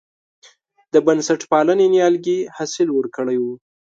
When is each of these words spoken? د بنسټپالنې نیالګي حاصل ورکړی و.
د 0.93 0.95
بنسټپالنې 1.05 1.85
نیالګي 1.93 2.39
حاصل 2.55 2.87
ورکړی 2.93 3.37
و. 3.39 3.45